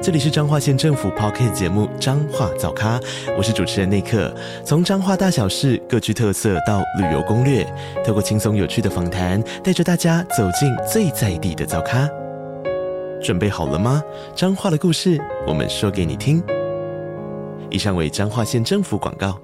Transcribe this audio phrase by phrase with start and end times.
[0.00, 3.00] 这里是彰化县政府 Podcast 节目《彰化早咖》，
[3.36, 4.32] 我是主持人内克。
[4.64, 7.66] 从彰化大小事各具特色到旅游攻略，
[8.06, 12.08] 透过轻松有趣的访谈，带着大家走进最在地的早咖。
[13.20, 14.00] 准备好了吗？
[14.36, 16.40] 彰化的故事，我们说给你听。
[17.68, 19.36] 以上为彰化县政府广告。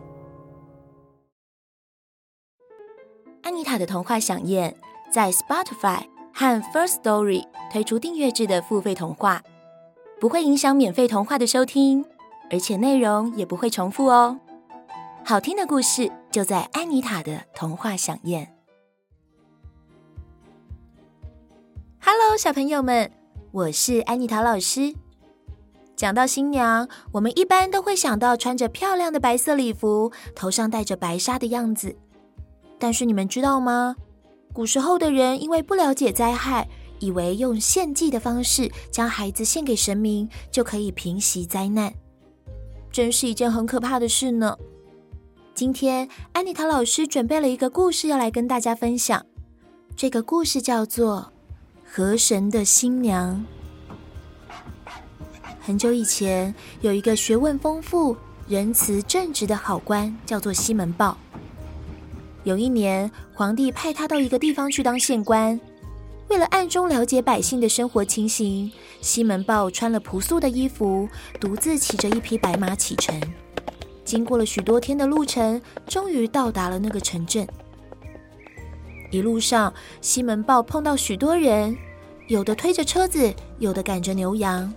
[3.42, 4.72] 安妮塔的童话饗宴
[5.12, 7.42] 在 Spotify 和 First Story
[7.72, 9.42] 推出订阅制的付费童话。
[10.20, 12.04] 不会影响免费童话的收听，
[12.50, 14.38] 而且内容也不会重复哦。
[15.24, 18.54] 好听的故事就在安妮塔的童话饗宴。
[22.00, 23.10] Hello，小朋友们，
[23.50, 24.94] 我是安妮塔老师。
[25.96, 31.96] 讲到新娘，我们一般都会想到穿着漂亮的白色礼服，头上戴着白纱的样子。
[32.78, 33.96] 但是你们知道吗？
[34.52, 36.68] 古时候的人因为不了解灾害。
[37.04, 41.92] 以为用献祭的方式将孩子献给神明，就可以平息灾难，
[42.90, 44.56] 真是一件很可怕的事呢。
[45.54, 49.26] 今天安妮塔老师准备了一个故事要来跟大家分享，
[49.94, 51.30] 这个故事叫做
[51.94, 53.44] 《河神的新娘》。
[55.60, 58.16] 很久以前，有一个学问丰富、
[58.48, 61.18] 仁慈正直的好官，叫做西门豹。
[62.44, 65.60] 有一年，皇帝派他到一个地方去当县官。
[66.28, 71.08] 为了暗中了解百姓的生活情形，西门豹穿了朴素的衣服，
[71.38, 73.20] 独自骑着一匹白马启程。
[74.04, 77.46] 经过了许多天的路程，终于到达了那个城镇。
[79.10, 81.76] 一路上，西门豹碰到许多人，
[82.26, 84.72] 有的推着车子，有的赶着牛羊，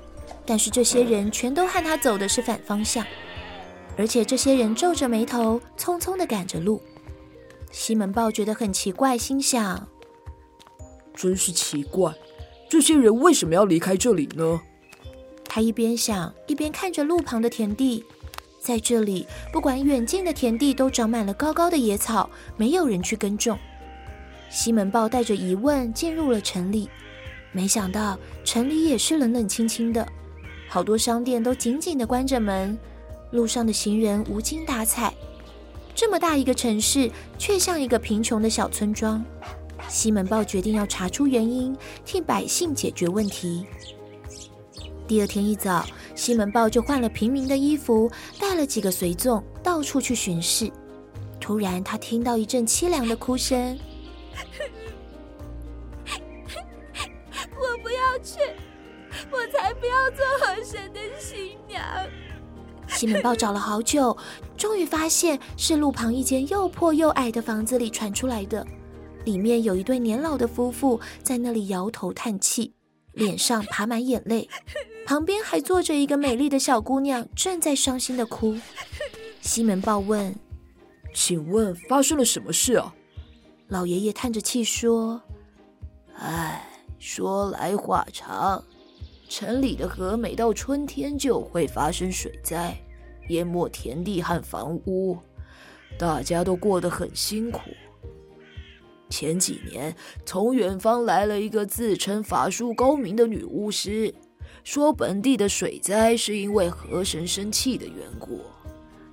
[0.45, 3.03] 但是这些人全都和他走的是反方向，
[3.97, 6.81] 而且这些人皱着眉头，匆匆地赶着路。
[7.71, 9.87] 西门豹觉得很奇怪，心想。
[11.17, 12.13] 真是奇怪，
[12.69, 14.61] 这些人为什么要离开这里呢？
[15.45, 18.05] 他一边想，一边看着路旁的田地，
[18.59, 23.57] 在这里，不管远近的田地都长满了高高的野草，没有人去耕种。
[24.51, 26.87] 西门豹带着疑问进入了城里，
[27.51, 30.07] 没想到城里也是冷冷清清的，
[30.69, 32.77] 好多商店都紧紧地关着门，
[33.31, 35.11] 路上的行人无精打采。
[35.95, 39.25] 这么大一个城市，却像一个贫穷的小村庄。
[39.89, 41.75] 西门豹决定要查出原因，
[42.05, 43.65] 替百姓解决问题。
[45.07, 50.69] 第二天一早，西门豹就换了平民的衣服，带了几个随从，到处去巡视。
[51.39, 53.79] 突然，他听到一阵凄凉的哭声
[57.55, 58.39] ：“我不要去，
[59.31, 61.81] 我才不要做河神的新娘！”
[62.89, 64.17] 西门豹找了好久，
[64.57, 68.67] 终于发现是路旁一间又破又矮的房子里传出来的。
[69.27, 72.73] 里面有一对年老的夫妇在那里摇头叹气，
[73.11, 74.47] 脸上爬满眼泪，
[75.05, 78.57] 旁边还坐着一个美丽的小姑娘，正在伤心地哭。
[79.41, 80.33] 西门豹问
[81.13, 82.95] ：“请问发生了什么事啊？”
[83.67, 85.21] 老爷爷叹着气说
[86.15, 86.65] ：“唉，
[86.97, 88.63] 说来话长，
[89.27, 92.77] 城里的河每到春天就会发生水灾，
[93.27, 95.17] 淹没田地和房屋，
[95.99, 97.59] 大家都过得很辛苦。”
[99.09, 99.95] 前几年，
[100.25, 104.13] 从远方来了一个自称法术高明的女巫师，
[104.63, 108.41] 说本地的水灾是因为河神生气的缘故。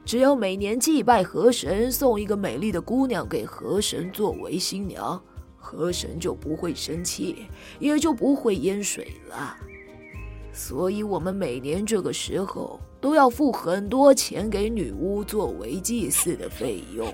[0.05, 5.19] 只要每年祭拜河神，送一个美丽的姑娘给河神作为新娘，
[5.57, 7.47] 河神就不会生气，
[7.79, 9.57] 也就不会淹水了。
[10.53, 17.13] 所以，我们每年这个时候都要付很多钱给女巫作为祭祀的费用。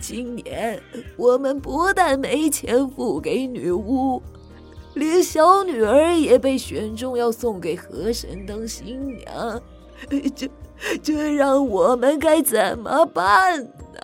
[0.00, 0.80] 今年
[1.16, 4.22] 我们不但没钱付给女巫，
[4.94, 9.62] 连小女儿也被选中要送给河神当新娘，
[10.34, 10.50] 这
[11.02, 14.00] 这让我们该怎么办呢？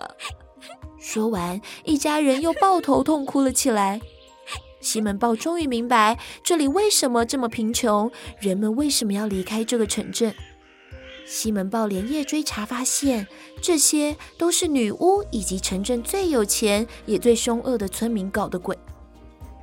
[0.99, 4.01] 说完，一家人又抱头痛哭了起来。
[4.79, 10.33] 西门豹终于明白这里为什么这么贫穷，人们为什么要离开这个城镇。
[11.25, 13.27] 西门豹连夜追查，发现
[13.61, 18.77] 这些都是女巫以及城镇最有钱也最凶恶的村民搞的鬼。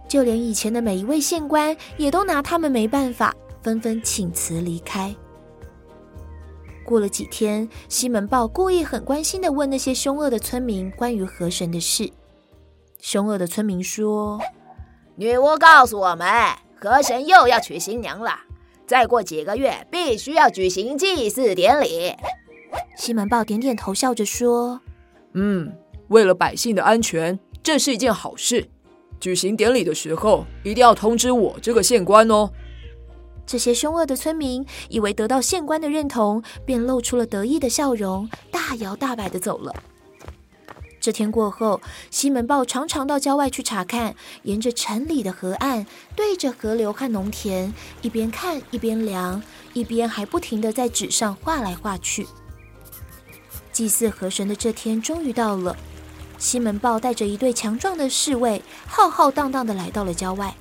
[0.09, 5.15] 就连以前的每一位县官也都拿他们没办法，纷纷请辞离开。
[6.85, 12.11] 过了几天，西门豹故意很关心地问那些凶恶的村民关于河神的事。
[13.01, 14.41] 凶恶的村民说
[15.15, 16.27] ：“女巫告诉我们，
[16.81, 18.33] 河神又要娶新娘了，
[18.91, 22.13] 再过几个月必须要举行祭祀典礼。”
[22.99, 24.81] 西门豹点点头，笑着说
[25.35, 25.73] ：“嗯，
[26.09, 28.69] 为了百姓的安全，这是一件好事。
[29.21, 32.51] 举行典礼的时候，一定要通知我这个县官哦。”
[33.47, 39.73] 这些凶恶的村民以为得到县官的认同，便露出了得意的笑容，大摇大摆的走了。
[41.01, 41.81] 这天过后，
[42.11, 49.43] 西门豹常常到郊外去查看，沿着城里的河岸，对着河流和农田，一边看一边量，
[49.73, 52.27] 一边还不停地在纸上画来画去。
[53.73, 55.75] 祭祀河神的这天终于到了，
[56.37, 60.55] 西门豹带着一队强壮的侍卫，浩浩荡荡地来到了郊外。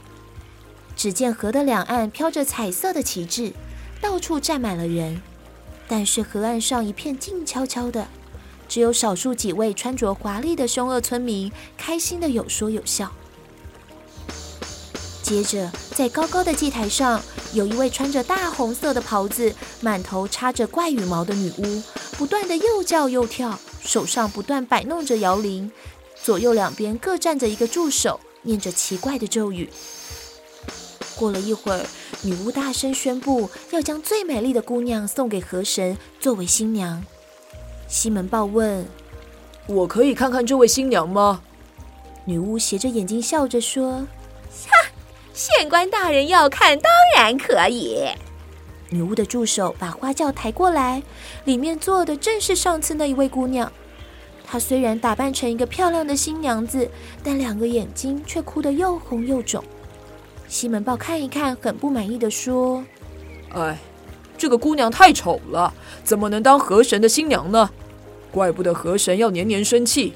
[0.96, 3.52] 只见河的两岸飘着彩色的旗帜，
[4.00, 5.22] 到处站满了人，
[5.86, 8.08] 但是河岸上一片静悄悄的。
[8.70, 13.12] 只有少数几位穿着华丽的凶恶村民，开心的有说有笑。
[15.24, 17.22] 接着，在高高的祭台上，
[17.54, 21.84] 有一位穿着大红色的袍子、满头插着怪羽毛的女巫，
[22.18, 25.72] 不断的又叫又跳，手上不断摆弄着摇铃，
[26.24, 29.70] 左右两边各站着一个助手，念着奇怪的咒语。
[31.16, 31.86] 过了一会儿，
[32.22, 37.04] 女巫大声宣布，要将最美丽的姑娘送给河神作为新娘。
[37.90, 38.86] 西门豹问
[39.66, 41.42] ：“我可以看看这位新娘吗？”
[42.24, 44.06] 女巫斜着眼睛笑着说
[44.70, 44.90] ：“哈，
[45.34, 48.08] 县官大人要看，当然可以。”
[48.92, 51.02] 女巫的助手把花轿抬过来，
[51.46, 53.72] 里面坐的正是上次那一位姑娘。
[54.46, 56.88] 她虽然打扮成一个漂亮的新娘子，
[57.24, 59.64] 但两个眼睛却哭得又红又肿。
[60.48, 62.84] 西门豹看一看，很不满意的说
[63.54, 63.76] ：“哎。”
[64.40, 67.70] 这个姑娘太丑了，怎么能当河神的新娘呢？
[68.32, 70.14] 怪不得河神要年年生气。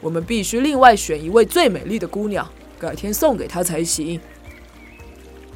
[0.00, 2.44] 我们必须另外选一位最美丽的姑娘，
[2.76, 4.20] 改天送给她才行。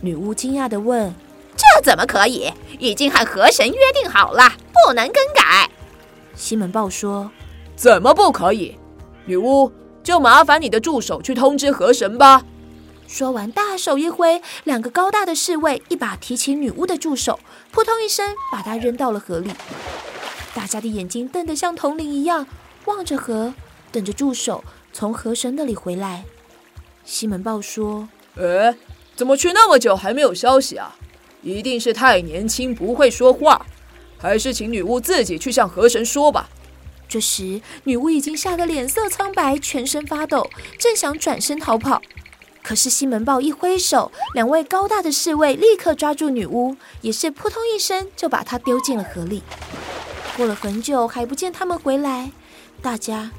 [0.01, 1.13] 女巫惊讶地问
[1.59, 2.53] ：“这怎么可以？
[2.79, 5.69] 已经和河神约定好了，不能更改。”
[6.37, 7.29] 西门豹说
[7.75, 8.77] ：“怎么不可以？
[9.25, 9.73] 女巫，
[10.05, 12.45] 就麻烦你的助手去通知河神吧。”
[13.09, 17.39] 说完，大手一挥，两个高大的侍卫一把提起女巫的助手，
[17.71, 19.51] 扑通一声把她扔到了河里。
[20.55, 22.47] 大家的眼睛瞪得像铜铃一样，
[22.87, 23.55] 望着河，
[23.93, 26.25] 等着助手从河神那里回来。
[27.05, 28.75] 西门豹说：“哎，
[29.15, 30.97] 怎么去那么久还没有消息啊？
[31.43, 33.65] 一定是太年轻，不会说话。
[34.19, 36.49] 还是请女巫自己去向河神说吧。”
[37.09, 42.03] 这时，女巫已经吓得脸色苍白，全身发抖，正想转身逃跑。
[42.67, 49.41] 可是西门豹一挥手，两位高大的侍卫立刻抓住女巫，也是扑通一声就把她丢进了河里。
[50.37, 52.33] 过了很久还不见他们回来，
[52.83, 53.31] 大家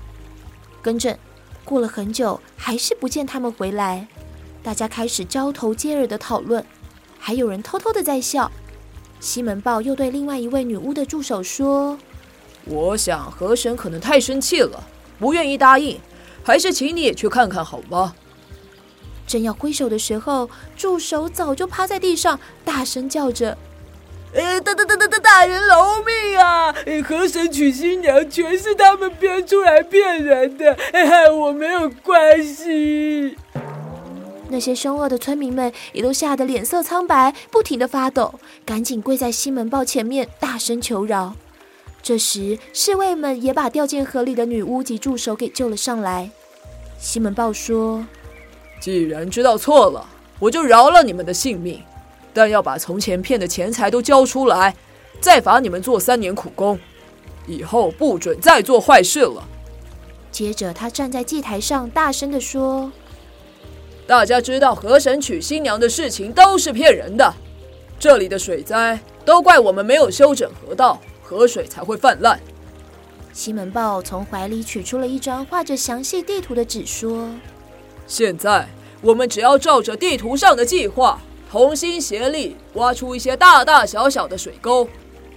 [0.82, 1.20] 跟着
[1.66, 4.08] 过了很久还是不见他们回来，
[4.64, 6.66] 大家开始交头接耳的讨论，
[7.20, 8.50] 还有人偷偷的在笑。
[9.20, 12.00] 西门豹又对另外一位女巫的助手说
[12.64, 14.82] ：“我想河神可能太生气了，
[15.20, 16.00] 不愿意答应，
[16.46, 18.16] 还是请你也去看看好吗？”
[19.28, 23.58] 正要挥手的时候，助手早就趴在地上，大声叫着
[24.34, 26.74] ：“呃，大大大大大大人饶命啊！
[27.06, 33.38] 河神娶新娘全是他们编出来骗人的，哎，我没有关系。”
[34.50, 41.36] 那些凶恶的村民们也都吓得脸色苍白，不停的发抖，赶紧跪在西门豹前面，大声求饶。
[42.02, 46.30] 这时，侍卫们也把掉进河里的女巫及助手给救了上来。
[46.98, 48.06] 西门豹说。
[48.80, 50.06] 既然知道错了，
[50.40, 51.82] 我就饶了你们的性命，
[52.34, 54.76] 但要把从前骗的钱财都交出来，
[55.20, 56.80] 再罚你们做三年苦工，
[57.48, 59.44] 以后不准再做坏事了。
[60.32, 62.92] 接着，他站在祭台上，大声地说
[64.06, 67.34] ：“大家知道河神娶新娘的事情都是骗人的，
[67.98, 72.40] 这里的水灾都怪我们没有修整河道，河水才会泛滥。”
[73.34, 77.28] 西门豹从怀里取出了一张画着详细地图的纸，说。
[78.08, 78.68] 现在
[79.02, 81.22] 我们只要照着地图上的计划，
[81.52, 84.88] 同心协力挖出一些大大小小的水沟，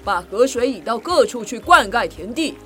[0.04, 2.56] 把河水引到各处去灌溉田地，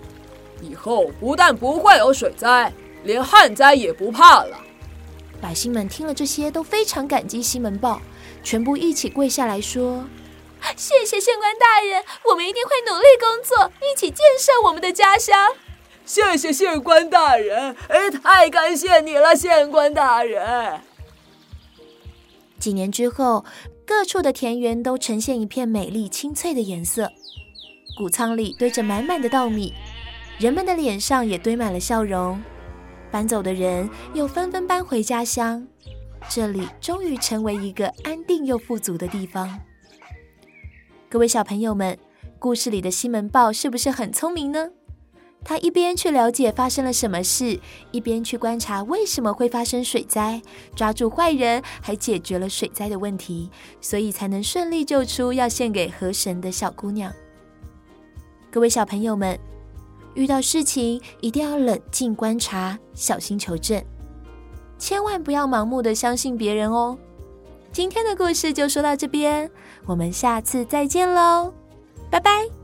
[0.60, 4.58] 以后不但不会有水灾，连旱灾也不怕了。
[5.40, 8.00] 百姓们听了这些，都非常感激西门豹，
[8.42, 10.04] 全部一起跪下来说
[10.76, 15.54] ：“谢谢县官大人，我们一定会努力工作，一起建设我们的家乡。”
[16.04, 20.80] 谢谢县官大人，哎，太感谢你了，县官大人。
[22.58, 23.44] 几年之后，
[23.86, 27.10] 各处的田园都呈现一片美丽清翠的颜色，
[27.96, 29.72] 谷仓里堆着满满的稻米，
[30.38, 32.42] 人们的脸上也堆满了笑容。
[33.10, 35.66] 搬走的人又纷纷搬回家乡，
[36.28, 39.58] 这里终于成为一个安定又富足的地方。
[41.08, 41.98] 各位小朋友们，
[42.38, 44.68] 故事里的西门豹是不是很聪明呢？
[45.44, 47.60] 他一边去了解发生了什么事，
[47.90, 50.40] 一边去观察为什么会发生水灾，
[50.74, 57.12] 抓住坏人，还解决了水灾的问题，所以才能顺利救出要献给河神的小姑娘。
[58.50, 59.38] 各位小朋友们，
[60.14, 63.82] 遇到事情一定要冷静观察，小心求证，
[64.78, 66.96] 千万不要盲目的相信别人哦。
[67.72, 69.50] 今天的故事就说到这边，
[69.84, 71.52] 我们下次再见喽，
[72.08, 72.63] 拜拜。